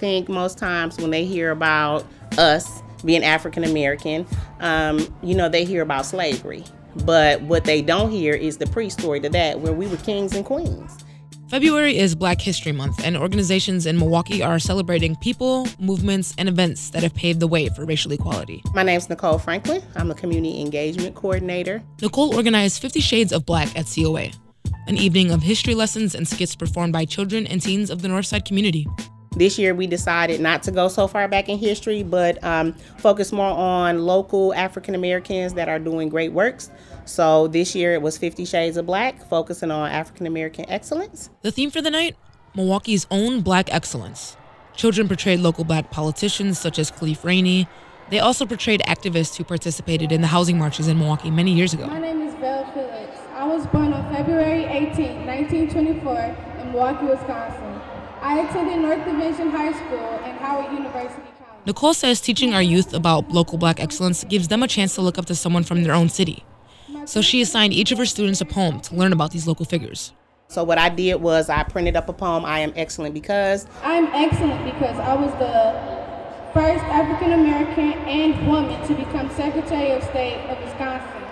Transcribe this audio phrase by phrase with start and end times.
[0.00, 2.04] think most times when they hear about
[2.38, 4.26] us being African American,
[4.60, 6.64] um, you know, they hear about slavery.
[7.04, 10.34] But what they don't hear is the pre story to that, where we were kings
[10.34, 11.04] and queens.
[11.48, 16.90] February is Black History Month, and organizations in Milwaukee are celebrating people, movements, and events
[16.90, 18.62] that have paved the way for racial equality.
[18.72, 19.82] My name is Nicole Franklin.
[19.96, 21.82] I'm a community engagement coordinator.
[22.00, 24.30] Nicole organized 50 Shades of Black at COA,
[24.86, 28.44] an evening of history lessons and skits performed by children and teens of the Northside
[28.44, 28.86] community.
[29.36, 33.30] This year, we decided not to go so far back in history, but um, focus
[33.30, 36.68] more on local African Americans that are doing great works.
[37.04, 41.30] So this year, it was 50 Shades of Black, focusing on African American excellence.
[41.42, 42.16] The theme for the night
[42.56, 44.36] Milwaukee's own Black excellence.
[44.74, 47.68] Children portrayed local black politicians such as Khalif Rainey.
[48.08, 51.86] They also portrayed activists who participated in the housing marches in Milwaukee many years ago.
[51.86, 53.18] My name is Vel Phillips.
[53.34, 57.99] I was born on February 18, 1924, in Milwaukee, Wisconsin.
[58.22, 61.66] I attended North Division High School and Howard University College.
[61.66, 65.16] Nicole says teaching our youth about local black excellence gives them a chance to look
[65.18, 66.44] up to someone from their own city.
[67.06, 70.12] So she assigned each of her students a poem to learn about these local figures.
[70.48, 74.06] So what I did was I printed up a poem, I am excellent because I'm
[74.06, 80.38] excellent because I was the first African American and woman to become Secretary of State
[80.50, 81.22] of Wisconsin.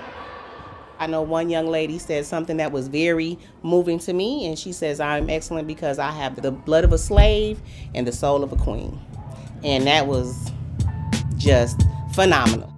[0.98, 4.72] I know one young lady said something that was very moving to me, and she
[4.72, 7.60] says, I'm excellent because I have the blood of a slave
[7.94, 9.00] and the soul of a queen.
[9.62, 10.50] And that was
[11.36, 11.80] just
[12.14, 12.74] phenomenal.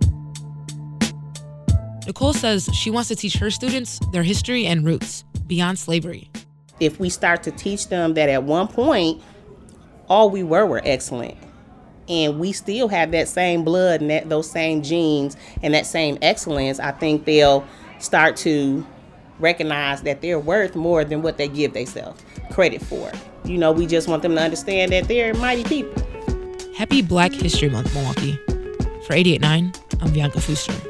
[2.06, 6.30] Nicole says she wants to teach her students their history and roots beyond slavery.
[6.78, 9.22] If we start to teach them that at one point,
[10.08, 11.36] all we were were excellent,
[12.08, 16.18] and we still have that same blood and that, those same genes and that same
[16.20, 17.64] excellence, I think they'll
[18.01, 18.87] start to
[19.39, 23.11] recognize that they're worth more than what they give themselves credit for.
[23.45, 26.03] You know, we just want them to understand that they're mighty people.
[26.77, 28.39] Happy Black History Month, Milwaukee.
[29.06, 30.89] For 889, I'm Bianca Fuster.